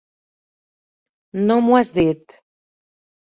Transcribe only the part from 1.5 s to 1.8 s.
m'ho